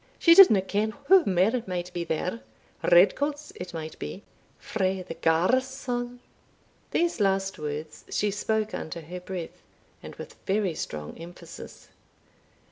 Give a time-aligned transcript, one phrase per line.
[0.17, 2.39] She didna ken wha mair might be there
[2.91, 4.23] red coats, it might be,
[4.57, 6.21] frae the garrison."
[6.89, 9.61] (These last words she spoke under her breath,
[10.01, 11.89] and with very strong emphasis.)